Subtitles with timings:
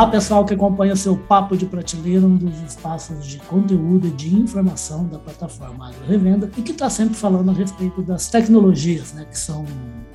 [0.00, 4.34] Olá, pessoal que acompanha seu Papo de Prateleira, um dos espaços de conteúdo e de
[4.34, 9.26] informação da plataforma Agro Revenda e que está sempre falando a respeito das tecnologias né,
[9.26, 9.66] que são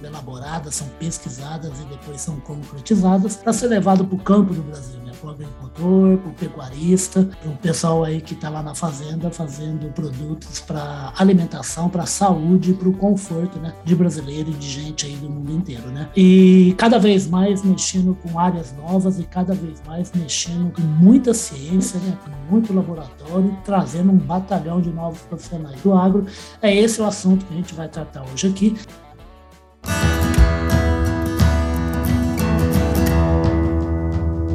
[0.04, 5.00] elaboradas, são pesquisadas e depois são concretizadas para ser levado para o campo do Brasil,
[5.26, 9.32] para o agricultor, para o pecuarista, para o pessoal aí que está lá na fazenda
[9.32, 15.05] fazendo produtos para alimentação, para saúde, para o conforto né, de brasileiro e de gente
[15.05, 15.88] aí do mundo inteiro.
[15.88, 16.09] Né?
[16.16, 21.34] E cada vez mais mexendo com áreas novas e cada vez mais mexendo com muita
[21.34, 26.26] ciência, né, com muito laboratório, trazendo um batalhão de novos profissionais do agro.
[26.62, 28.76] É esse o assunto que a gente vai tratar hoje aqui.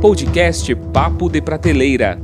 [0.00, 2.18] Podcast Papo de Prateleira.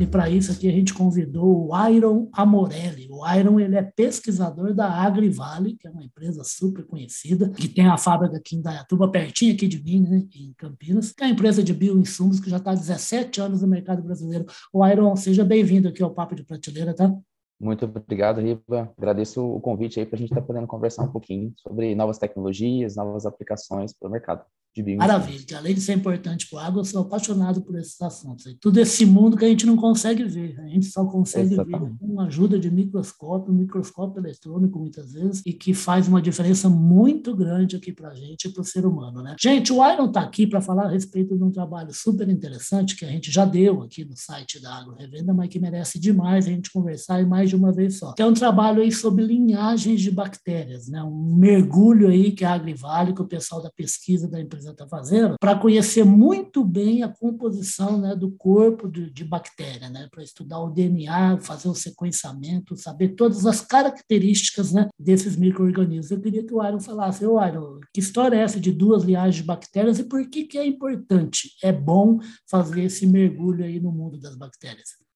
[0.00, 3.06] E para isso aqui a gente convidou o Iron Amorelli.
[3.10, 7.86] O Iron ele é pesquisador da Agrivale, que é uma empresa super conhecida, que tem
[7.86, 11.32] a fábrica aqui em Dayatuba, pertinho aqui de mim, né, em Campinas, que é uma
[11.34, 14.46] empresa de bioinsumos que já está há 17 anos no mercado brasileiro.
[14.72, 17.14] O Iron, seja bem-vindo aqui ao Papo de Prateleira, tá?
[17.60, 18.90] Muito obrigado, Riva.
[18.96, 22.16] Agradeço o convite aí para a gente estar tá podendo conversar um pouquinho sobre novas
[22.16, 24.46] tecnologias, novas aplicações para o mercado
[24.76, 25.06] de bioinsumos.
[25.06, 25.58] Maravilha.
[25.58, 28.44] Além de ser importante para o água, eu sou apaixonado por esses assuntos.
[28.60, 30.60] Tudo esse mundo que a gente não consegue ver.
[30.60, 31.92] A gente só consegue Exatamente.
[31.92, 36.68] ver com a ajuda de microscópio, microscópio eletrônico, muitas vezes, e que faz uma diferença
[36.68, 39.22] muito grande aqui para a gente e para o ser humano.
[39.22, 39.36] Né?
[39.40, 43.04] Gente, o Iron está aqui para falar a respeito de um trabalho super interessante que
[43.04, 46.50] a gente já deu aqui no site da Agro Revenda, mas que merece demais a
[46.50, 48.14] gente conversar e mais de uma vez só.
[48.18, 51.02] É um trabalho aí sobre linhagens de bactérias, né?
[51.02, 55.36] um mergulho aí que a Agrivale, que o pessoal da pesquisa da empresa está fazendo,
[55.40, 60.08] para conhecer muito bem a composição né, do corpo de, de bactéria, né?
[60.10, 66.10] para estudar o DNA, fazer o sequenciamento, saber todas as características né, desses micro-organismos.
[66.10, 69.42] Eu queria que o Aaron falasse, Aaron, que história é essa de duas linhagens de
[69.42, 72.18] bactérias e por que, que é importante, é bom
[72.48, 75.06] fazer esse mergulho aí no mundo das bactérias?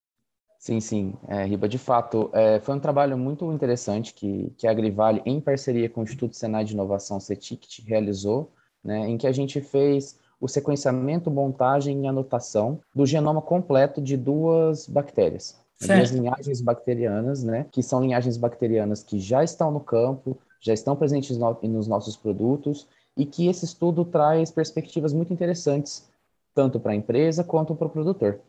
[0.61, 4.71] Sim, sim, é, Riba, de fato, é, foi um trabalho muito interessante que, que a
[4.71, 8.53] Agrivale, em parceria com o Instituto Senai de Inovação CETICT, realizou,
[8.85, 14.17] né, em que a gente fez o sequenciamento, montagem e anotação do genoma completo de
[14.17, 15.99] duas bactérias, certo.
[15.99, 20.97] duas linhagens bacterianas, né, que são linhagens bacterianas que já estão no campo, já estão
[20.97, 22.87] presentes no, nos nossos produtos
[23.17, 26.09] e que esse estudo traz perspectivas muito interessantes,
[26.55, 28.41] tanto para a empresa quanto para o produtor.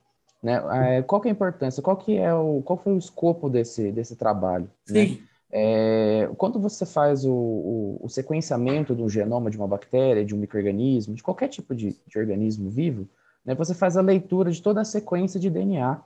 [0.41, 0.61] Né?
[0.97, 1.83] É, qual que é a importância?
[1.83, 4.69] Qual que é o qual foi o escopo desse desse trabalho?
[4.89, 5.05] Né?
[5.05, 5.11] Sim.
[5.11, 5.27] Né?
[5.53, 10.37] É, quando você faz o, o, o, sequenciamento do genoma de uma bactéria, de um
[10.37, 13.07] microorganismo, de qualquer tipo de, de organismo vivo,
[13.43, 16.01] né, você faz a leitura de toda a sequência de DNA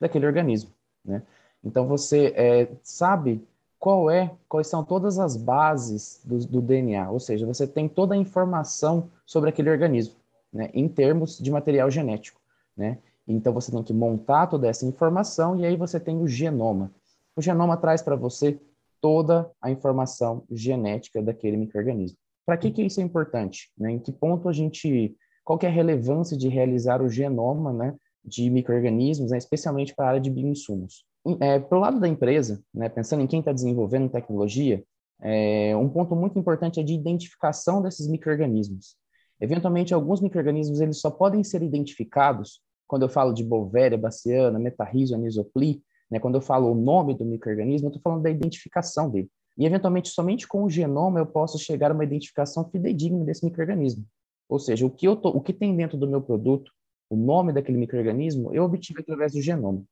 [0.00, 0.70] daquele organismo.
[1.04, 1.22] Né?
[1.62, 3.46] Então você é, sabe
[3.78, 8.14] qual é, quais são todas as bases do, do, DNA, ou seja, você tem toda
[8.14, 10.16] a informação sobre aquele organismo,
[10.52, 12.40] né, em termos de material genético.
[12.76, 12.98] Né?
[13.28, 16.90] Então você tem que montar toda essa informação e aí você tem o genoma.
[17.36, 18.58] O genoma traz para você
[19.00, 22.18] toda a informação genética daquele microorganismo.
[22.44, 23.70] Para que, que isso é importante?
[23.76, 23.92] Né?
[23.92, 25.14] Em que ponto a gente,
[25.44, 27.94] qual é a relevância de realizar o genoma, né,
[28.24, 31.04] de microorganismos, né, especialmente para a área de bioinsumos?
[31.40, 34.82] É, para o lado da empresa, né, pensando em quem está desenvolvendo tecnologia,
[35.20, 38.96] é, um ponto muito importante é de identificação desses microorganismos.
[39.40, 45.14] Eventualmente, alguns microorganismos eles só podem ser identificados quando eu falo de Bovéria, Baciana, Metarrhizo,
[45.14, 49.30] Anisopli, né, quando eu falo o nome do microorganismo, eu estou falando da identificação dele.
[49.56, 54.04] E, eventualmente, somente com o genoma eu posso chegar a uma identificação fidedigna desse microorganismo.
[54.48, 56.72] Ou seja, o que, eu tô, o que tem dentro do meu produto,
[57.10, 59.82] o nome daquele microorganismo, eu obtive através do genoma.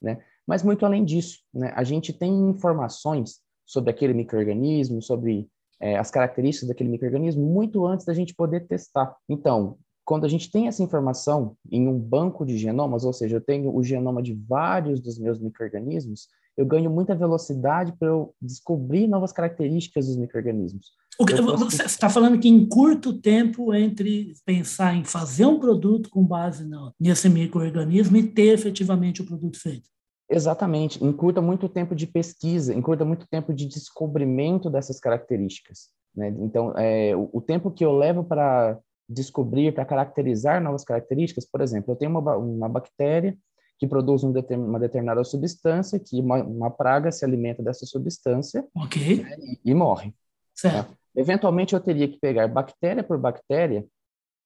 [0.00, 0.22] Né?
[0.46, 5.48] Mas, muito além disso, né, a gente tem informações sobre aquele microorganismo, sobre
[5.78, 9.14] é, as características daquele microorganismo, muito antes da gente poder testar.
[9.28, 13.40] Então, quando a gente tem essa informação em um banco de genomas, ou seja, eu
[13.40, 19.06] tenho o genoma de vários dos meus microrganismos, eu ganho muita velocidade para eu descobrir
[19.06, 20.92] novas características dos microrganismos.
[21.16, 21.64] Posso...
[21.70, 26.64] Você está falando que em curto tempo entre pensar em fazer um produto com base
[26.64, 29.88] no, nesse microorganismo e ter efetivamente o produto feito.
[30.30, 35.88] Exatamente, encurta muito tempo de pesquisa, encurta muito tempo de descobrimento dessas características.
[36.14, 36.34] Né?
[36.40, 38.78] Então, é, o, o tempo que eu levo para
[39.10, 41.44] descobrir, para caracterizar novas características.
[41.44, 43.36] Por exemplo, eu tenho uma, uma bactéria
[43.78, 48.64] que produz um determin, uma determinada substância, que uma, uma, praga se alimenta dessa substância
[48.74, 49.22] okay.
[49.22, 50.14] né, e, e, morre.
[50.54, 50.90] Certo.
[50.90, 50.96] Né?
[51.16, 53.84] Eventualmente, eu teria que pegar bactéria por bactéria,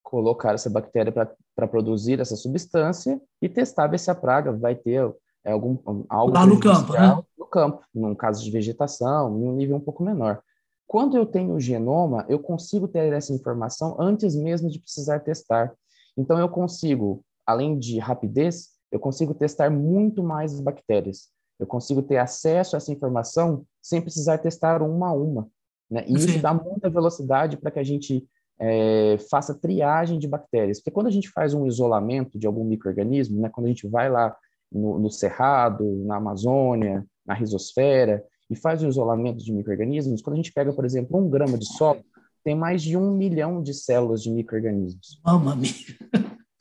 [0.03, 5.13] colocar essa bactéria para produzir essa substância e testar ver se a praga vai ter
[5.45, 5.77] é, algum
[6.09, 7.23] algo lá no campo, né?
[7.37, 10.41] No campo, num caso de vegetação, em um nível um pouco menor.
[10.87, 15.73] Quando eu tenho o genoma, eu consigo ter essa informação antes mesmo de precisar testar.
[16.17, 21.29] Então, eu consigo, além de rapidez, eu consigo testar muito mais bactérias.
[21.59, 25.49] Eu consigo ter acesso a essa informação sem precisar testar uma a uma.
[25.91, 26.05] Né?
[26.07, 28.27] E isso dá muita velocidade para que a gente
[28.59, 30.79] é, faça triagem de bactérias.
[30.79, 34.09] Porque quando a gente faz um isolamento de algum microorganismo, né, quando a gente vai
[34.09, 34.37] lá
[34.71, 40.37] no, no Cerrado, na Amazônia, na risosfera, e faz um isolamento de microorganismos, quando a
[40.37, 42.01] gente pega, por exemplo, um grama de solo,
[42.45, 45.21] tem mais de um milhão de células de microorganismos.
[45.25, 45.71] Mamma mia!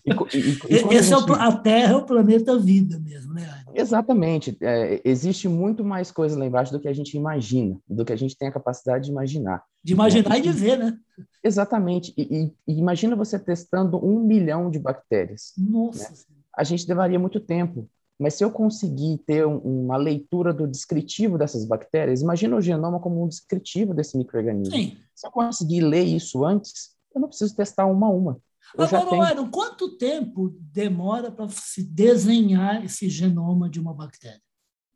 [0.04, 0.14] E, e,
[0.74, 1.30] e Esse a, gente...
[1.30, 3.64] é o, a Terra é o planeta vida mesmo, né?
[3.76, 4.58] Exatamente.
[4.60, 8.16] É, existe muito mais coisa lá embaixo do que a gente imagina, do que a
[8.16, 9.64] gente tem a capacidade de imaginar.
[9.84, 10.98] De imaginar é, e de ver, né?
[11.44, 12.12] Exatamente.
[12.18, 15.54] E, imagina você testando um milhão de bactérias.
[15.58, 16.10] Nossa!
[16.10, 16.18] Né?
[16.56, 17.88] A gente levaria muito tempo.
[18.24, 22.98] Mas se eu conseguir ter um, uma leitura do descritivo dessas bactérias, imagina o genoma
[22.98, 24.74] como um descritivo desse microorganismo.
[24.74, 24.98] Sim.
[25.14, 28.40] Se eu conseguir ler isso antes, eu não preciso testar uma a uma.
[28.78, 29.52] Eu Agora, tenho...
[29.52, 34.42] quanto tempo demora para se desenhar esse genoma de uma bactéria?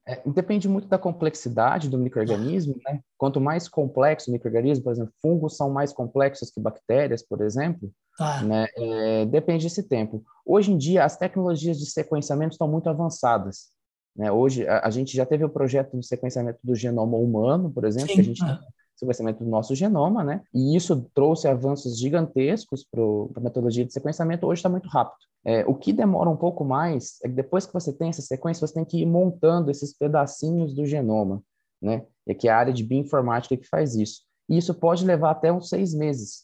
[0.07, 3.01] É, depende muito da complexidade do microorganismo, né?
[3.17, 7.91] Quanto mais complexo o microorganismo, por exemplo, fungos são mais complexos que bactérias, por exemplo,
[8.17, 8.41] tá.
[8.41, 8.67] né?
[8.75, 10.23] É, depende desse tempo.
[10.45, 13.67] Hoje em dia, as tecnologias de sequenciamento estão muito avançadas.
[14.15, 14.31] Né?
[14.31, 18.07] Hoje, a, a gente já teve o projeto de sequenciamento do genoma humano, por exemplo,
[18.07, 18.15] Sim.
[18.15, 18.59] que a gente ah
[18.97, 20.41] sequenciamento do nosso genoma, né?
[20.53, 23.01] E isso trouxe avanços gigantescos para
[23.35, 24.45] a metodologia de sequenciamento.
[24.45, 25.17] Hoje está muito rápido.
[25.45, 28.65] É, o que demora um pouco mais é que depois que você tem essa sequência,
[28.65, 31.41] você tem que ir montando esses pedacinhos do genoma,
[31.81, 32.05] né?
[32.25, 34.21] E aqui é a área de bioinformática que faz isso.
[34.49, 36.43] E isso pode levar até uns seis meses,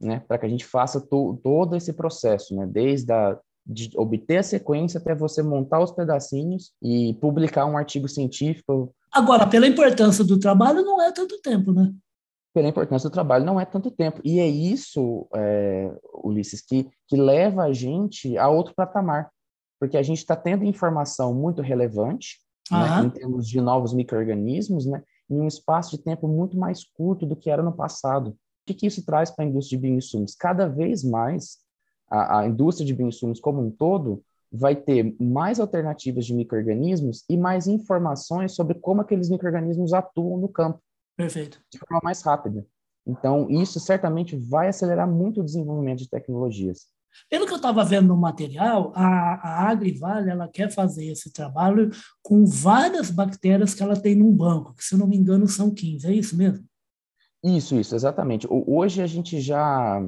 [0.00, 0.24] né?
[0.26, 2.66] Para que a gente faça to todo esse processo, né?
[2.66, 8.08] Desde a de obter a sequência até você montar os pedacinhos e publicar um artigo
[8.08, 11.92] científico Agora, pela importância do trabalho, não é tanto tempo, né?
[12.54, 14.20] Pela importância do trabalho, não é tanto tempo.
[14.24, 15.92] E é isso, é,
[16.24, 19.30] Ulisses, que, que leva a gente a outro patamar.
[19.78, 22.38] Porque a gente está tendo informação muito relevante,
[22.70, 27.26] né, em termos de novos micro-organismos, né, em um espaço de tempo muito mais curto
[27.26, 28.30] do que era no passado.
[28.30, 28.36] O
[28.66, 30.34] que, que isso traz para a indústria de bioinsumos?
[30.34, 31.58] Cada vez mais,
[32.08, 37.36] a, a indústria de bioinsumos como um todo vai ter mais alternativas de microrganismos e
[37.36, 40.80] mais informações sobre como aqueles microrganismos atuam no campo.
[41.16, 41.60] Perfeito.
[41.72, 42.66] De forma mais rápida.
[43.06, 46.86] Então, isso certamente vai acelerar muito o desenvolvimento de tecnologias.
[47.28, 51.90] Pelo que eu estava vendo no material, a, a Agrivale ela quer fazer esse trabalho
[52.22, 56.06] com várias bactérias que ela tem num banco, que se não me engano são 15,
[56.06, 56.64] é isso mesmo?
[57.42, 58.46] Isso, isso, exatamente.
[58.50, 60.00] Hoje a gente já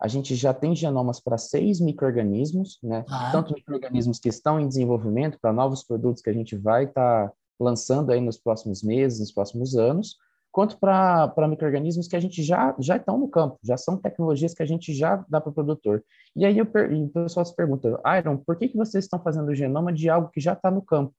[0.00, 3.04] a gente já tem genomas para seis micro-organismos, né?
[3.08, 3.30] Ah.
[3.32, 7.32] Tanto micro-organismos que estão em desenvolvimento para novos produtos que a gente vai estar tá
[7.58, 10.16] lançando aí nos próximos meses, nos próximos anos,
[10.52, 14.62] quanto para micro-organismos que a gente já, já estão no campo, já são tecnologias que
[14.62, 16.04] a gente já dá para o produtor.
[16.34, 19.48] E aí eu, e o pessoal se pergunta, Iron, por que, que vocês estão fazendo
[19.48, 21.12] o genoma de algo que já está no campo?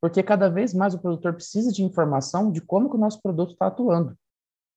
[0.00, 3.52] Porque cada vez mais o produtor precisa de informação de como que o nosso produto
[3.52, 4.16] está atuando,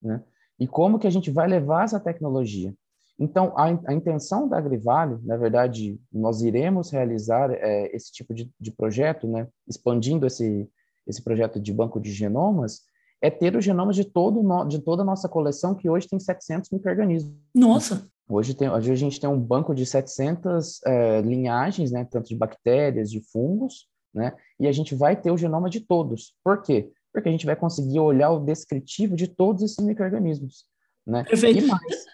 [0.01, 0.23] né?
[0.59, 2.73] E como que a gente vai levar essa tecnologia.
[3.19, 8.51] Então, a, a, intenção da Agrivale, na verdade, nós iremos realizar é, esse tipo de,
[8.59, 10.67] de, projeto, né, expandindo esse,
[11.05, 12.81] esse projeto de banco de genomas,
[13.21, 16.19] é ter os genomas de, todo no, de toda a nossa coleção, que hoje tem
[16.19, 17.31] 700 micro-organismos.
[17.53, 18.09] Nossa!
[18.27, 22.35] Hoje, tem, hoje a gente tem um banco de 700 é, linhagens, né, tanto de
[22.35, 26.33] bactérias, de fungos, né, e a gente vai ter o genoma de todos.
[26.43, 26.91] Por quê?
[27.13, 30.65] Porque a gente vai conseguir olhar o descritivo de todos esses micro-organismos.
[31.05, 31.23] Né?
[31.23, 31.67] Perfeito.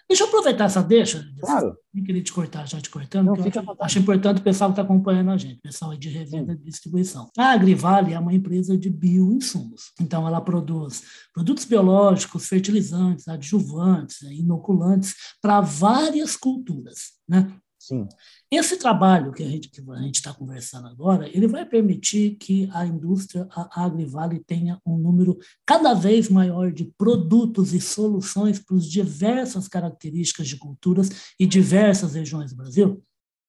[0.08, 1.22] Deixa eu aproveitar essa deixa.
[1.40, 1.76] Claro.
[1.92, 4.82] Nem queria te cortar, já te cortando, Não, acho, acho, importante o pessoal que está
[4.82, 7.30] acompanhando a gente, o pessoal de revenda e distribuição.
[7.36, 9.92] A Agrivale é uma empresa de bioinsumos.
[10.00, 11.02] Então, ela produz
[11.34, 17.18] produtos biológicos, fertilizantes, adjuvantes, inoculantes para várias culturas.
[17.28, 17.46] Né?
[17.88, 18.06] Sim.
[18.50, 22.68] Esse trabalho que a gente que a gente está conversando agora, ele vai permitir que
[22.74, 28.76] a indústria a Agrivale tenha um número cada vez maior de produtos e soluções para
[28.76, 33.02] as diversas características de culturas e diversas regiões do Brasil.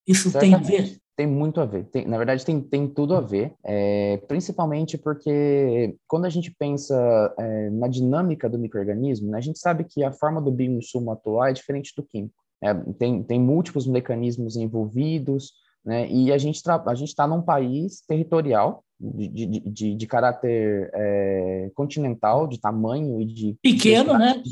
[0.08, 0.68] Isso Certamente.
[0.68, 0.98] tem a ver?
[1.18, 1.84] Tem muito a ver.
[1.88, 7.36] Tem, na verdade, tem, tem tudo a ver, é, principalmente porque quando a gente pensa
[7.38, 11.48] é, na dinâmica do microorganismo, né, a gente sabe que a forma do bioinsumo atual
[11.48, 12.42] é diferente do químico.
[12.62, 15.54] É, tem, tem múltiplos mecanismos envolvidos,
[15.86, 16.10] né?
[16.10, 21.72] E a gente a gente está num país territorial de, de, de, de caráter é,
[21.74, 24.44] continental, de tamanho e de pequeno, né?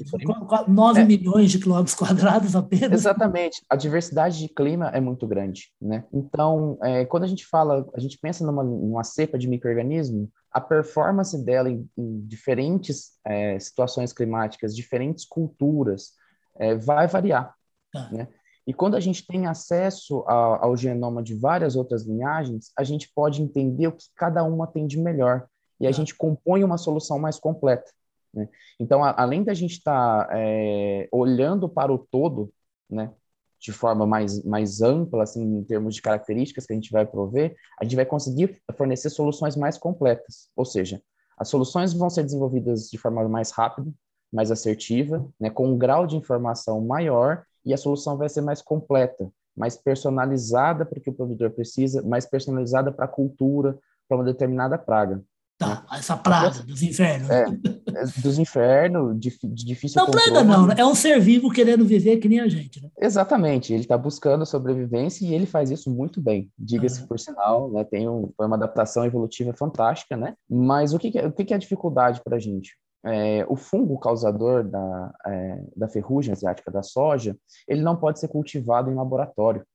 [0.68, 3.02] 9 é, milhões de quilômetros quadrados apenas.
[3.02, 3.62] Exatamente.
[3.70, 6.06] A diversidade de clima é muito grande, né?
[6.14, 10.62] Então, é, quando a gente fala, a gente pensa numa, numa cepa de microorganismo, a
[10.62, 16.14] performance dela em, em diferentes é, situações climáticas, diferentes culturas,
[16.58, 17.54] é, vai variar.
[17.92, 18.10] Tá.
[18.12, 18.28] Né?
[18.66, 23.10] E quando a gente tem acesso a, ao genoma de várias outras linhagens, a gente
[23.16, 25.48] pode entender o que cada uma tem de melhor.
[25.80, 25.94] E a ah.
[25.94, 27.90] gente compõe uma solução mais completa.
[28.34, 28.50] Né?
[28.80, 32.52] Então, a, além da gente estar tá, é, olhando para o todo,
[32.90, 33.12] né,
[33.60, 37.56] de forma mais, mais ampla, assim, em termos de características que a gente vai prover,
[37.80, 40.50] a gente vai conseguir fornecer soluções mais completas.
[40.56, 41.02] Ou seja,
[41.38, 43.92] as soluções vão ser desenvolvidas de forma mais rápida,
[44.32, 48.62] mais assertiva, né, com um grau de informação maior e a solução vai ser mais
[48.62, 54.18] completa, mais personalizada para o que o provedor precisa, mais personalizada para a cultura, para
[54.18, 55.22] uma determinada praga.
[55.58, 55.98] Tá, né?
[55.98, 57.30] essa praga dos infernos.
[57.30, 61.84] É, é, dos infernos, de, de difícil Não, praga não, é um ser vivo querendo
[61.84, 62.90] viver que nem a gente, né?
[63.02, 67.84] Exatamente, ele está buscando sobrevivência e ele faz isso muito bem, diga-se por sinal, né?
[67.84, 70.36] Tem um, uma adaptação evolutiva fantástica, né?
[70.50, 72.78] Mas o que, que é, o que, que é a dificuldade para a gente?
[73.06, 77.38] É, o fungo causador da, é, da ferrugem asiática da soja,
[77.68, 79.66] ele não pode ser cultivado em laboratório.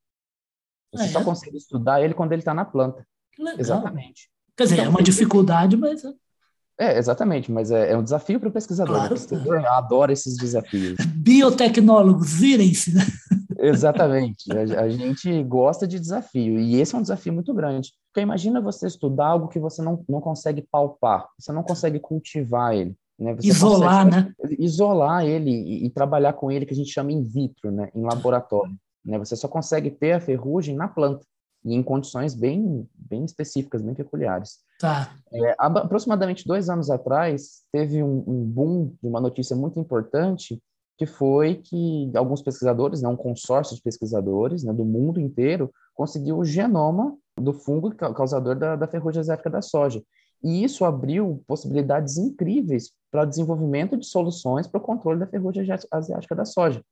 [0.95, 1.09] Você é.
[1.09, 3.07] só consegue estudar ele quando ele está na planta.
[3.59, 4.31] Exatamente.
[4.57, 6.05] Quer dizer, então, é uma dificuldade, mas...
[6.05, 6.13] É,
[6.79, 8.97] é exatamente, mas é, é um desafio para o pesquisador.
[8.97, 9.15] Claro.
[9.15, 10.97] O pesquisador adora esses desafios.
[11.07, 13.03] Biotecnólogos, virem-se, né?
[13.59, 14.53] Exatamente.
[14.53, 17.93] A, a, gente gosta de desafio, e esse é um desafio muito grande.
[18.09, 22.75] Porque imagina você estudar algo que você não, não consegue palpar, você não consegue cultivar
[22.75, 22.95] ele.
[23.19, 23.37] Né?
[23.43, 24.33] isolar, né?
[24.59, 27.91] Isolar ele e, e, trabalhar com ele, que a gente chama in vitro, né?
[27.95, 28.75] em laboratório.
[29.05, 29.19] Né?
[29.19, 31.25] Você só consegue ter a ferrugem na planta
[31.65, 34.59] e em condições bem, bem específicas, bem peculiares.
[34.81, 35.15] Tá.
[35.33, 40.61] É, aproximadamente dois anos atrás, teve um, um, boom de uma notícia muito importante,
[40.99, 46.39] que foi que alguns pesquisadores, né, um consórcio de pesquisadores né, do mundo inteiro, conseguiu
[46.39, 50.03] o genoma do fungo causador da, da ferrugem asiática da soja.
[50.43, 55.67] E isso abriu possibilidades incríveis para o desenvolvimento de soluções para o controle da ferrugem
[55.91, 56.83] asiática da soja.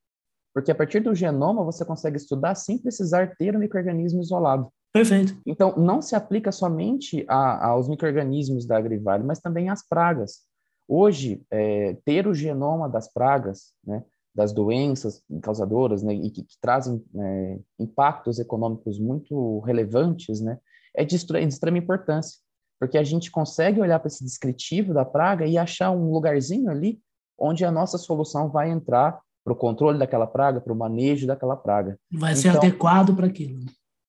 [0.54, 4.68] Porque a partir do genoma você consegue estudar sem precisar ter o um microorganismo isolado.
[4.92, 5.36] Perfeito.
[5.46, 10.40] Então, não se aplica somente a, aos microorganismos da Agrivale, mas também às pragas.
[10.88, 14.04] Hoje, é, ter o genoma das pragas, né,
[14.34, 20.58] das doenças causadoras, né, e que, que trazem é, impactos econômicos muito relevantes, né,
[20.94, 22.40] é de, de extrema importância
[22.80, 26.98] porque a gente consegue olhar para esse descritivo da praga e achar um lugarzinho ali
[27.38, 31.56] onde a nossa solução vai entrar para o controle daquela praga, para o manejo daquela
[31.56, 31.98] praga.
[32.10, 33.60] Vai então, ser adequado para aquilo.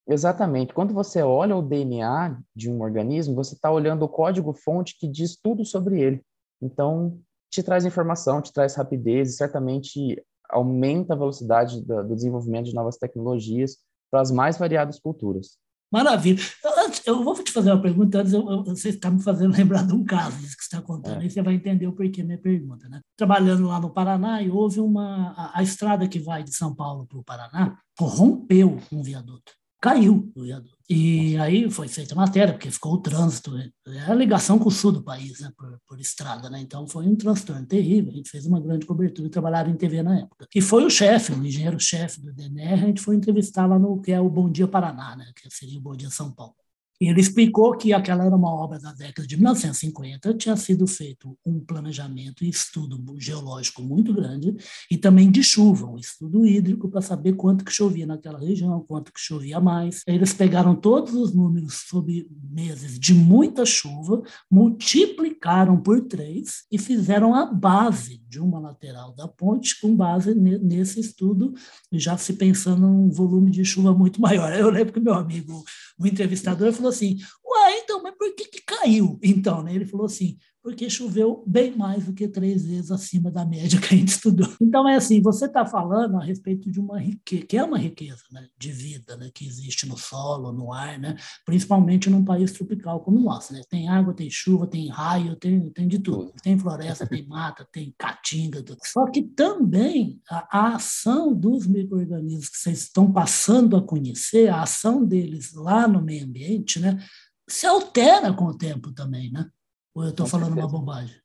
[0.08, 0.74] Exatamente.
[0.74, 5.38] Quando você olha o DNA de um organismo, você está olhando o código-fonte que diz
[5.42, 6.22] tudo sobre ele.
[6.62, 12.76] Então, te traz informação, te traz rapidez e certamente aumenta a velocidade do desenvolvimento de
[12.76, 13.78] novas tecnologias
[14.10, 15.58] para as mais variadas culturas.
[15.92, 16.42] Maravilha.
[16.86, 19.86] Antes, eu vou te fazer uma pergunta, antes eu, eu, você está me fazendo lembrar
[19.86, 21.24] de um caso que você está contando, é.
[21.24, 22.88] aí você vai entender o porquê minha pergunta.
[22.88, 23.02] Né?
[23.18, 25.34] Trabalhando lá no Paraná, e houve uma.
[25.36, 30.32] A, a estrada que vai de São Paulo para o Paraná rompeu um viaduto caiu
[30.36, 30.78] o viaduto.
[30.88, 34.92] E aí foi feita matéria, porque ficou o trânsito, é a ligação com o sul
[34.92, 36.60] do país, né, por, por, estrada, né?
[36.62, 38.12] Então foi um transtorno terrível.
[38.12, 40.48] A gente fez uma grande cobertura e trabalhava em TV na época.
[40.54, 44.12] E foi o chefe, o engenheiro-chefe do DNR, a gente foi entrevistar lá no que
[44.12, 46.61] é o Bom Dia Paraná, né, que seria o Bom Dia São Paulo.
[47.10, 51.60] Ele explicou que aquela era uma obra da década de 1950, tinha sido feito um
[51.60, 54.56] planejamento e estudo geológico muito grande
[54.90, 59.12] e também de chuva, um estudo hídrico para saber quanto que chovia naquela região, quanto
[59.12, 60.04] que chovia mais.
[60.06, 67.34] Eles pegaram todos os números sobre meses de muita chuva, multiplicaram por três e fizeram
[67.34, 71.54] a base de uma lateral da ponte com base nesse estudo,
[71.92, 74.54] já se pensando num volume de chuva muito maior.
[74.54, 75.64] Eu lembro que meu amigo,
[76.02, 79.20] o entrevistador, falou assim: Ué, então, mas por que, que caiu?
[79.22, 83.44] Então, né, ele falou assim: porque choveu bem mais do que três vezes acima da
[83.44, 84.48] média que a gente estudou.
[84.62, 88.22] Então, é assim: você está falando a respeito de uma riqueza, que é uma riqueza
[88.32, 91.16] né, de vida né, que existe no solo, no ar, né,
[91.46, 93.54] principalmente num país tropical como o nosso.
[93.54, 93.62] Né?
[93.70, 96.32] Tem água, tem chuva, tem raio, tem, tem de tudo.
[96.44, 98.62] Tem floresta, tem mata, tem caatinga.
[98.62, 98.80] Tudo.
[98.84, 104.62] Só que também a, a ação dos micro-organismos que vocês estão passando a conhecer, a
[104.62, 107.04] ação deles lá no meio ambiente, né?
[107.50, 109.50] se altera com o tempo também, né?
[109.96, 110.68] Ou eu estou falando certeza.
[110.68, 111.16] uma bobagem?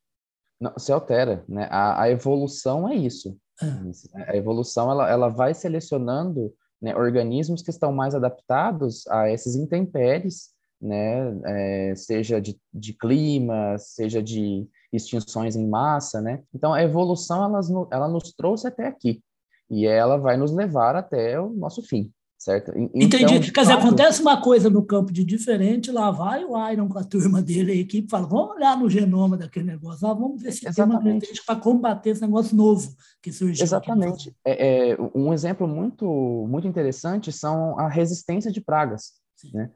[0.61, 1.69] Não, se altera, né?
[1.71, 3.37] A, a evolução é isso.
[3.63, 4.33] É.
[4.33, 10.51] A evolução ela, ela vai selecionando né, organismos que estão mais adaptados a esses intempéries,
[10.81, 11.41] né?
[11.45, 16.43] É, seja de, de clima, seja de extinções em massa, né?
[16.55, 19.23] Então a evolução ela, ela nos trouxe até aqui
[19.71, 22.13] e ela vai nos levar até o nosso fim.
[22.39, 22.73] Certo?
[22.77, 23.51] Então, Entendi.
[23.51, 27.05] Quer dizer, acontece uma coisa no campo de diferente, lá vai o Iron com a
[27.05, 30.77] turma dele, a equipe fala, vamos olhar no genoma daquele negócio, vamos ver se Exatamente.
[30.77, 33.65] tem uma característica para combater esse negócio novo que surgiu.
[33.65, 34.35] Exatamente.
[34.45, 36.07] É, é, um exemplo muito,
[36.49, 39.15] muito interessante são a resistência de pragas,
[39.53, 39.71] né?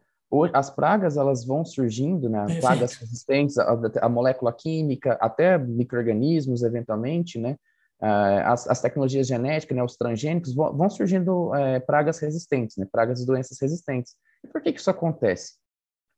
[0.53, 2.41] as pragas elas vão surgindo, né?
[2.41, 2.61] Perfeito.
[2.61, 7.57] Pragas resistentes à, à molécula química, até microrganismos eventualmente, né?
[8.03, 12.87] Uh, as, as, tecnologias genéticas, né, os transgênicos, vão, vão surgindo é, pragas resistentes, né,
[12.91, 14.15] pragas e doenças resistentes.
[14.43, 15.55] E por que, que isso acontece?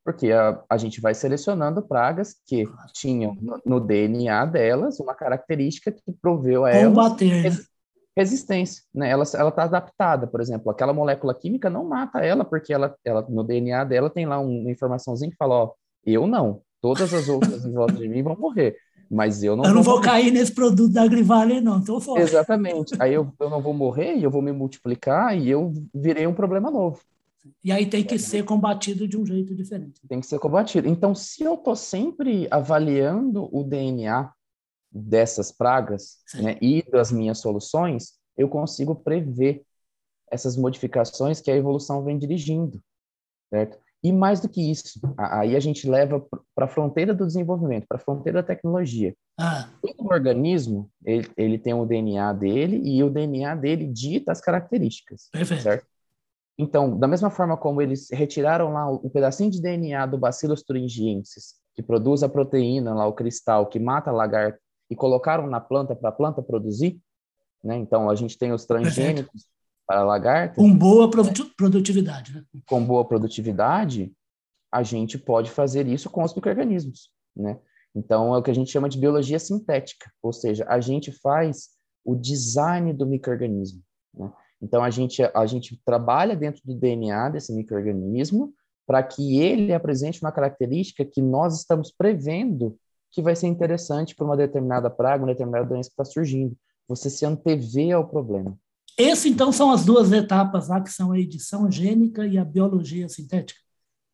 [0.05, 5.91] Porque a, a gente vai selecionando pragas que tinham no, no DNA delas uma característica
[5.91, 7.69] que proveu a elas res,
[8.17, 8.83] resistência.
[8.95, 9.11] Né?
[9.11, 13.43] Ela está adaptada, por exemplo, aquela molécula química não mata ela, porque ela, ela no
[13.43, 15.73] DNA dela tem lá uma informaçãozinha que fala: ó,
[16.05, 18.77] eu não, todas as outras em volta de mim vão morrer
[19.13, 19.65] mas eu não.
[19.65, 22.23] Eu não vou, vou cair nesse produto da Agrivale, não, então fora.
[22.23, 22.95] Exatamente.
[22.99, 26.71] Aí eu, eu não vou morrer eu vou me multiplicar e eu virei um problema
[26.71, 27.01] novo.
[27.63, 28.19] E aí tem que é.
[28.19, 30.01] ser combatido de um jeito diferente.
[30.09, 30.89] Tem que ser combatido.
[30.89, 34.33] Então, se eu estou sempre avaliando o DNA
[34.91, 39.63] dessas pragas né, e das minhas soluções, eu consigo prever
[40.31, 42.81] essas modificações que a evolução vem dirigindo,
[43.51, 43.79] certo?
[44.03, 46.21] E mais do que isso, aí a gente leva
[46.55, 49.15] para a fronteira do desenvolvimento, para a fronteira da tecnologia.
[49.39, 49.69] Ah.
[49.81, 55.29] Todo organismo, ele, ele, tem o DNA dele e o DNA dele dita as características,
[55.31, 55.63] Perfeito.
[55.63, 55.87] certo?
[56.59, 61.55] Então, da mesma forma como eles retiraram lá o, pedacinho de DNA do Bacillus thuringiensis,
[61.75, 64.59] que produz a proteína lá, o cristal, que mata a lagarta,
[64.91, 67.01] e colocaram na planta para a planta produzir,
[67.65, 67.77] né?
[67.77, 69.47] Então, a gente tem os transgênicos
[69.87, 70.55] para a lagarta.
[70.55, 72.45] Com boa produtividade, né?
[72.67, 74.13] Com boa produtividade,
[74.73, 77.59] a gente pode fazer isso com os micro-organismos, né?
[77.95, 81.69] Então, é o que a gente chama de biologia sintética, ou seja, a gente faz
[82.05, 83.83] o design do microorganismo.
[84.15, 84.33] Né?
[84.63, 88.53] Então, a gente, a gente trabalha dentro do DNA desse microorganismo
[88.87, 92.77] para que ele apresente uma característica que nós estamos prevendo
[93.11, 96.57] que vai ser interessante para uma determinada praga, uma determinada doença que está surgindo.
[96.89, 98.57] Você se antevê ao problema.
[99.03, 103.09] Esse, então, são as duas etapas lá, que são a edição gênica e a biologia
[103.09, 103.59] sintética.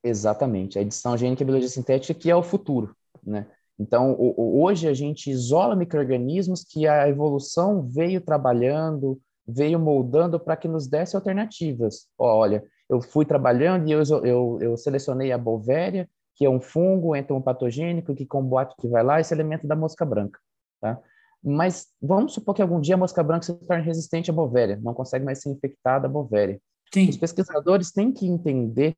[0.03, 3.47] Exatamente, a edição gênica e a biologia sintética, que é o futuro, né?
[3.79, 10.67] Então, hoje a gente isola micro-organismos que a evolução veio trabalhando, veio moldando para que
[10.67, 12.09] nos desse alternativas.
[12.19, 17.15] Olha, eu fui trabalhando e eu, eu, eu selecionei a Bovéria, que é um fungo
[17.15, 20.41] um patogênico que combate, que vai lá, esse elemento da mosca branca,
[20.81, 20.99] tá?
[21.43, 24.93] Mas vamos supor que algum dia a mosca branca se torne resistente à bovéria, não
[24.93, 26.61] consegue mais ser infectada à bovéria.
[26.93, 27.09] Sim.
[27.09, 28.97] Os pesquisadores têm que entender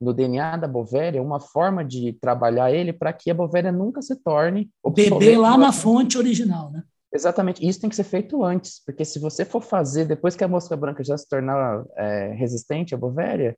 [0.00, 4.14] no DNA da bovéria uma forma de trabalhar ele para que a bovéria nunca se
[4.16, 6.84] torne beber lá na fonte original, né?
[7.12, 7.66] Exatamente.
[7.66, 10.76] Isso tem que ser feito antes, porque se você for fazer depois que a mosca
[10.76, 13.56] branca já se tornar é, resistente à bovéria,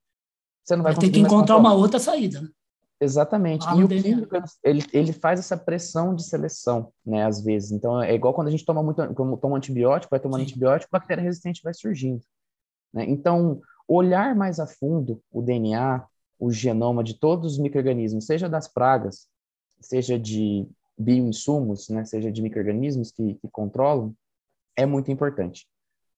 [0.64, 2.43] você não vai, vai ter que encontrar uma outra saída.
[2.43, 2.49] Né?
[3.01, 3.67] Exatamente.
[3.67, 7.73] Ah, e o químico, ele, ele faz essa pressão de seleção, né, às vezes.
[7.73, 9.03] Então, é igual quando a gente toma muito
[9.39, 10.47] toma antibiótico, vai tomando Sim.
[10.47, 12.23] antibiótico, bactéria resistente vai surgindo.
[12.93, 13.07] Né?
[13.09, 16.05] Então, olhar mais a fundo o DNA,
[16.39, 19.27] o genoma de todos os micro-organismos, seja das pragas,
[19.81, 24.15] seja de bioinsumos, né, seja de micro-organismos que, que controlam,
[24.77, 25.67] é muito importante.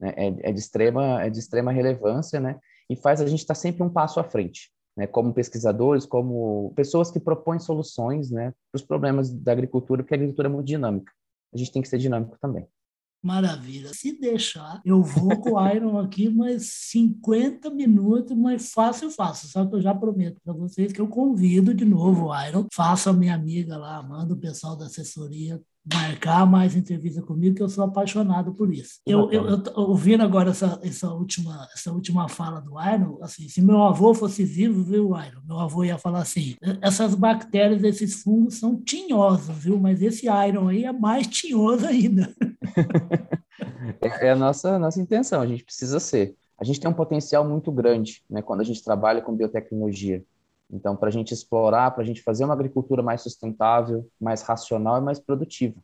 [0.01, 0.13] Né?
[0.17, 2.59] É, é, de extrema, é de extrema relevância, né?
[2.91, 6.73] E faz a gente estar tá sempre um passo à frente né, como pesquisadores, como
[6.77, 10.67] pessoas que propõem soluções né, para os problemas da agricultura, porque a agricultura é muito
[10.67, 11.13] dinâmica.
[11.53, 12.67] A gente tem que ser dinâmico também.
[13.23, 13.91] Maravilha.
[13.95, 19.49] Se deixar, eu vou com o Iron aqui mais 50 minutos, mas fácil, fácil.
[19.49, 22.67] Só que eu já prometo para vocês que eu convido de novo o Iron.
[22.75, 27.63] Faça a minha amiga lá, manda o pessoal da assessoria marcar mais entrevista comigo, que
[27.63, 29.01] eu sou apaixonado por isso.
[29.05, 33.61] Eu, eu, eu ouvindo agora essa, essa, última, essa última fala do Iron, assim, se
[33.61, 35.41] meu avô fosse vivo, viu, Iron?
[35.45, 39.79] Meu avô ia falar assim: essas bactérias, esses fungos são tinhosos, viu?
[39.79, 42.33] Mas esse Iron aí é mais tinhoso ainda.
[44.01, 46.37] é a nossa, nossa intenção, a gente precisa ser.
[46.59, 50.23] A gente tem um potencial muito grande né, quando a gente trabalha com biotecnologia.
[50.73, 54.99] Então, para a gente explorar, para a gente fazer uma agricultura mais sustentável, mais racional
[54.99, 55.79] e mais produtiva.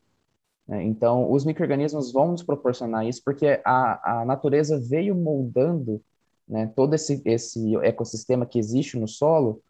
[0.67, 0.83] Né?
[0.85, 6.03] Então, os micro-organismos vão nos proporcionar isso, porque a, a natureza veio moldando
[6.49, 9.63] né, todo esse, esse ecossistema que existe no solo,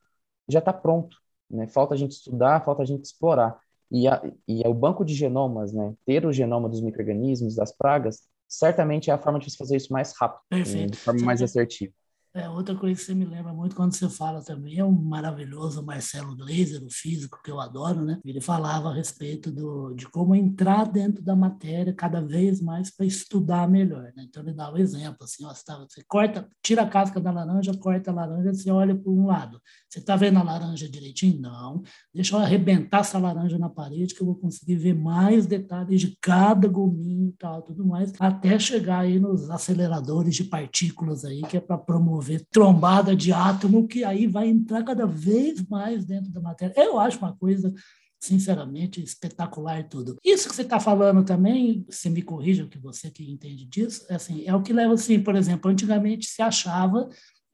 [0.48, 1.16] já está pronto.
[1.50, 1.66] Né?
[1.66, 3.58] Falta a gente estudar, falta a gente explorar.
[3.90, 8.28] E, a, e o banco de genomas, né, ter o genoma dos micro-organismos, das pragas,
[8.46, 11.92] certamente é a forma de fazer isso mais rápido, né, de forma mais assertiva.
[12.34, 15.82] É, outra coisa que você me lembra muito quando você fala também é o maravilhoso
[15.82, 18.20] Marcelo Gleiser, o físico que eu adoro, né?
[18.24, 23.06] Ele falava a respeito do, de como entrar dentro da matéria cada vez mais para
[23.06, 24.24] estudar melhor, né?
[24.28, 27.30] Então ele dava um exemplo assim, ó, você, tá, você corta, tira a casca da
[27.30, 29.60] laranja, corta a laranja, você olha para um lado.
[29.88, 31.40] Você está vendo a laranja direitinho?
[31.40, 31.82] Não.
[32.14, 36.16] Deixa eu arrebentar essa laranja na parede que eu vou conseguir ver mais detalhes de
[36.20, 41.56] cada gominho e tal, tudo mais, até chegar aí nos aceleradores de partículas aí, que
[41.56, 46.30] é para promover ver trombada de átomo que aí vai entrar cada vez mais dentro
[46.30, 46.74] da matéria.
[46.76, 47.72] Eu acho uma coisa
[48.20, 50.16] sinceramente espetacular tudo.
[50.24, 54.16] Isso que você está falando também, se me corrija, que você que entende disso, é
[54.16, 57.08] assim, é o que leva assim, por exemplo, antigamente se achava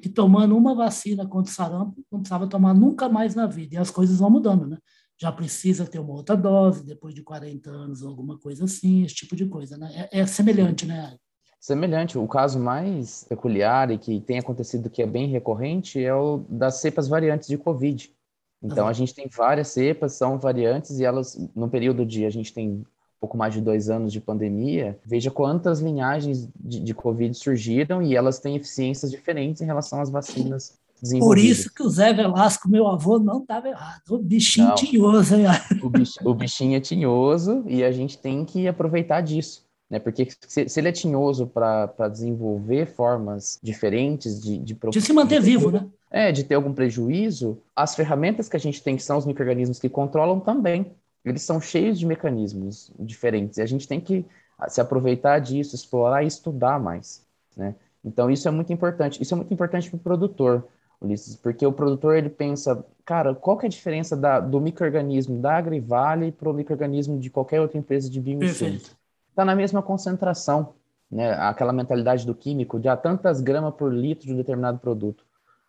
[0.04, 3.78] que tomando uma vacina contra o sarampo não precisava tomar nunca mais na vida, e
[3.78, 4.76] as coisas vão mudando, né?
[5.18, 9.34] Já precisa ter uma outra dose depois de 40 anos, alguma coisa assim, esse tipo
[9.34, 10.08] de coisa, né?
[10.12, 11.16] É, é semelhante, né?
[11.58, 16.44] Semelhante, o caso mais peculiar e que tem acontecido que é bem recorrente é o
[16.50, 18.14] das cepas variantes de Covid.
[18.62, 18.90] Então, uhum.
[18.90, 22.84] a gente tem várias cepas, são variantes, e elas, no período de, a gente tem
[23.24, 28.14] pouco mais de dois anos de pandemia, veja quantas linhagens de, de Covid surgiram e
[28.14, 30.74] elas têm eficiências diferentes em relação às vacinas
[31.18, 34.00] por isso que o Zé Velasco, meu avô, não estava errado.
[34.08, 35.44] O bichinho não, tinhoso, hein?
[36.24, 39.98] O, o bichinho é tinhoso e a gente tem que aproveitar disso né?
[39.98, 45.40] Porque se, se ele é tinhoso para desenvolver formas diferentes de, de, de se manter
[45.40, 45.86] de, vivo, né?
[46.10, 49.78] É, de ter algum prejuízo, as ferramentas que a gente tem, que são os micro-organismos
[49.78, 50.92] que controlam também,
[51.24, 53.58] eles são cheios de mecanismos diferentes.
[53.58, 54.26] E a gente tem que
[54.68, 57.24] se aproveitar disso, explorar e estudar mais,
[57.56, 57.74] né?
[58.04, 59.22] Então, isso é muito importante.
[59.22, 60.68] Isso é muito importante para o produtor,
[61.00, 65.40] Ulisses, porque o produtor, ele pensa, cara, qual que é a diferença da, do microorganismo
[65.40, 68.94] da Agrivale para o microorganismo de qualquer outra empresa de bioinsumos?
[69.30, 70.74] está na mesma concentração,
[71.10, 71.32] né?
[71.32, 75.24] Aquela mentalidade do químico de há tantas gramas por litro de um determinado produto.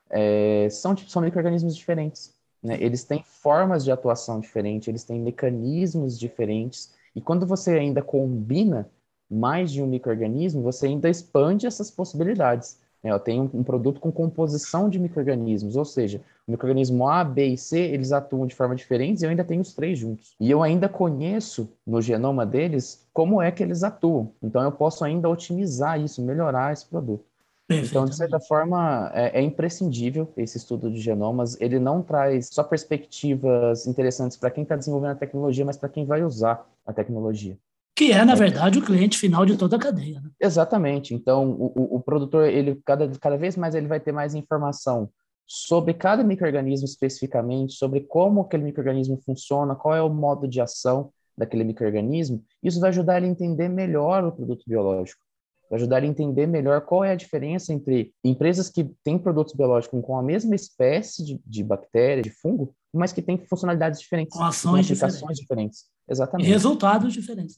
[0.10, 2.35] É, são, são micro-organismos diferentes.
[2.66, 2.78] Né?
[2.82, 6.92] Eles têm formas de atuação diferentes, eles têm mecanismos diferentes.
[7.16, 8.90] E quando você ainda combina
[9.30, 12.80] mais de um microorganismo, você ainda expande essas possibilidades.
[13.04, 13.12] Né?
[13.12, 17.58] Eu tenho um produto com composição de micro-organismos, ou seja, o microorganismo A, B e
[17.58, 20.36] C, eles atuam de forma diferente e eu ainda tenho os três juntos.
[20.40, 24.32] E eu ainda conheço no genoma deles como é que eles atuam.
[24.42, 27.24] Então eu posso ainda otimizar isso, melhorar esse produto.
[27.70, 31.60] Então, de certa forma, é, é, imprescindível esse estudo de genomas.
[31.60, 36.06] Ele não traz só perspectivas interessantes para quem está desenvolvendo a tecnologia, mas para quem
[36.06, 37.58] vai usar a tecnologia.
[37.96, 38.36] Que é, na é.
[38.36, 40.22] verdade, o cliente final de toda a cadeia.
[40.22, 40.30] Né?
[40.40, 41.16] Exatamente.
[41.16, 45.10] Então, o, o, o, produtor, ele cada, cada vez mais ele vai ter mais informação
[45.48, 51.12] sobre cada microorganismo especificamente, sobre como aquele microorganismo funciona, qual é o modo de ação
[51.38, 55.25] daquele microorganismo, isso vai ajudar ele a entender melhor o produto biológico,
[55.70, 60.02] vai ajudar a entender melhor qual é a diferença entre empresas que têm produtos biológicos
[60.04, 64.44] com a mesma espécie de, de bactéria, de fungo, mas que têm funcionalidades diferentes, com
[64.44, 65.40] ações diferentes.
[65.40, 65.86] diferentes.
[66.10, 66.48] Exatamente.
[66.48, 67.56] E resultados diferentes.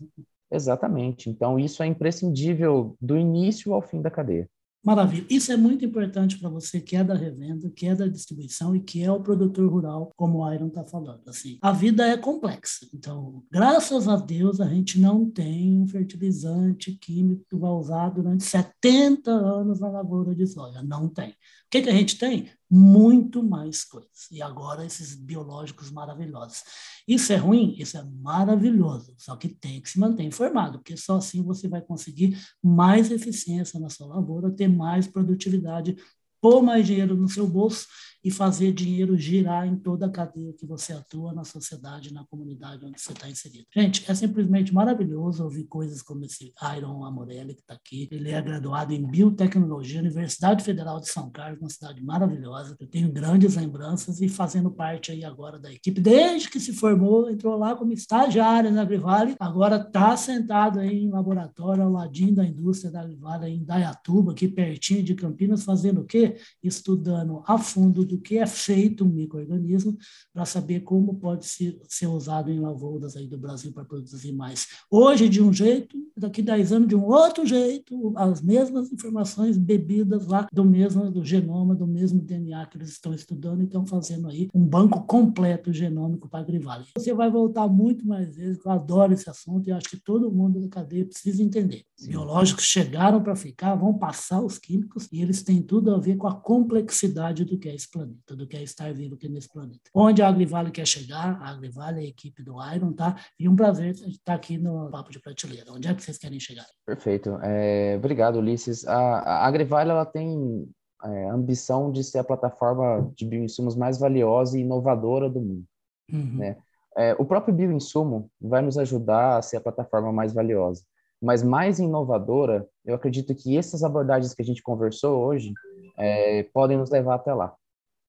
[0.52, 1.30] Exatamente.
[1.30, 4.50] Então, isso é imprescindível do início ao fim da cadeia.
[4.88, 5.26] Maravilha.
[5.30, 8.80] Isso é muito importante para você que é da revenda, que é da distribuição e
[8.80, 11.28] que é o produtor rural, como o Iron está falando.
[11.28, 12.88] Assim, a vida é complexa.
[12.94, 18.46] Então, graças a Deus, a gente não tem um fertilizante químico que vai usar durante
[18.46, 20.82] 70 anos na lavoura de soja.
[20.82, 21.36] Não tem.
[21.78, 22.50] Que, que a gente tem?
[22.70, 24.30] Muito mais coisas.
[24.32, 26.64] E agora esses biológicos maravilhosos.
[27.08, 27.76] Isso é ruim?
[27.78, 29.14] Isso é maravilhoso.
[29.18, 33.80] Só que tem que se manter informado, porque só assim você vai conseguir mais eficiência
[33.80, 35.96] na sua lavoura, ter mais produtividade,
[36.42, 37.88] pôr mais dinheiro no seu bolso
[38.28, 42.86] e fazer dinheiro girar em toda a cadeia que você atua na sociedade, na comunidade
[42.86, 43.66] onde você está inserido.
[43.74, 48.10] Gente, é simplesmente maravilhoso ouvir coisas como esse Iron Amorelli que está aqui.
[48.12, 52.76] Ele é graduado em Biotecnologia, Universidade Federal de São Carlos, uma cidade maravilhosa.
[52.78, 56.02] Eu tenho grandes lembranças e fazendo parte aí agora da equipe.
[56.02, 61.10] Desde que se formou, entrou lá como estagiário na Agrivale, agora está sentado aí em
[61.10, 66.06] laboratório ao ladinho da indústria da Agrivale em Dayatuba, aqui pertinho de Campinas, fazendo o
[66.06, 66.36] quê?
[66.62, 69.98] Estudando a fundo do do que é feito um microorganismo
[70.34, 74.68] para saber como pode ser, ser usado em lavouras aí do Brasil para produzir mais.
[74.90, 79.58] Hoje de um jeito, daqui a 10 anos de um outro jeito, as mesmas informações
[79.58, 83.86] bebidas lá do mesmo do genoma, do mesmo DNA que eles estão estudando e estão
[83.86, 86.86] fazendo aí um banco completo genômico para Grivale.
[86.98, 90.60] Você vai voltar muito mais vezes, eu adoro esse assunto e acho que todo mundo
[90.60, 91.84] da cadeia precisa entender.
[91.96, 92.10] Sim.
[92.10, 96.28] Biológicos chegaram para ficar, vão passar os químicos e eles têm tudo a ver com
[96.28, 99.52] a complexidade do que é esse planeta planeta, do que é estar vivo aqui nesse
[99.52, 99.80] planeta.
[99.94, 103.16] Onde a Agrivale quer chegar, a Agrivale é a equipe do Iron, tá?
[103.40, 105.72] E um prazer estar aqui no Papo de Prateleira.
[105.72, 106.66] Onde é que vocês querem chegar?
[106.86, 107.38] Perfeito.
[107.44, 108.88] É, obrigado, Ulisses.
[108.88, 110.68] A, a Agrivale, ela tem
[111.04, 115.66] é, ambição de ser a plataforma de bioinsumos mais valiosa e inovadora do mundo.
[116.12, 116.38] Uhum.
[116.38, 116.58] Né?
[116.98, 120.84] É, o próprio bioinsumo vai nos ajudar a ser a plataforma mais valiosa,
[121.22, 125.54] mas mais inovadora, eu acredito que essas abordagens que a gente conversou hoje
[125.98, 127.54] é, podem nos levar até lá.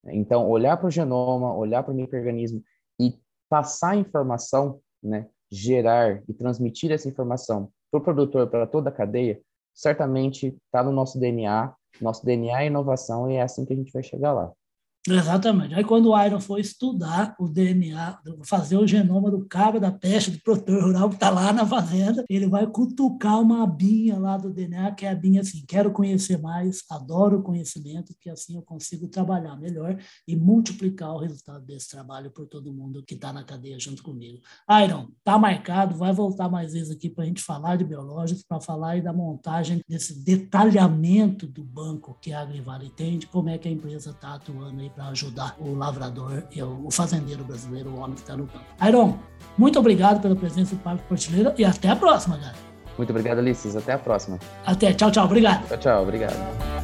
[0.06, 2.62] Então, olhar para o genoma, olhar para o microorganismo
[3.00, 8.92] e passar informação, né, gerar e transmitir essa informação para o produtor, para toda a
[8.92, 9.40] cadeia,
[9.74, 11.74] certamente está no nosso DNA.
[12.00, 14.52] Nosso DNA é inovação e é assim que a gente vai chegar lá.
[15.14, 15.74] Exatamente.
[15.74, 20.30] Aí quando o Iron for estudar o DNA, fazer o genoma do cabra da peste,
[20.30, 24.50] do produtor rural que está lá na fazenda, ele vai cutucar uma abinha lá do
[24.50, 28.62] DNA, que é a abinha assim, quero conhecer mais, adoro o conhecimento, que assim eu
[28.62, 33.44] consigo trabalhar melhor e multiplicar o resultado desse trabalho por todo mundo que está na
[33.44, 34.40] cadeia junto comigo.
[34.84, 38.60] Iron, tá marcado, vai voltar mais vezes aqui para a gente falar de biológicos, para
[38.60, 43.58] falar aí da montagem desse detalhamento do banco que a Agrivale tem, de como é
[43.58, 48.00] que a empresa está atuando aí para ajudar o lavrador e o fazendeiro brasileiro, o
[48.00, 48.64] homem que está no campo.
[48.84, 49.16] Iron,
[49.56, 52.58] muito obrigado pela presença do Parque Partilheiro e até a próxima, galera.
[52.96, 53.76] Muito obrigado, Ulisses.
[53.76, 54.40] Até a próxima.
[54.66, 54.92] Até.
[54.92, 55.26] Tchau, tchau.
[55.26, 55.68] Obrigado.
[55.68, 56.02] Tchau, tchau.
[56.02, 56.77] Obrigado.